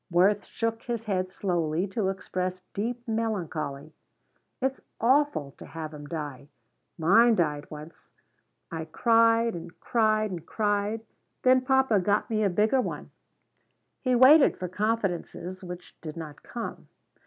[0.09, 3.93] Worth shook his head slowly to express deep melancholy.
[4.59, 6.47] "It's awful to have 'em die.
[6.97, 8.09] Mine died once.
[8.71, 11.05] I cried and cried and cried.
[11.43, 13.11] Then papa got me a bigger one."
[14.01, 16.87] He waited for confidences which did not come.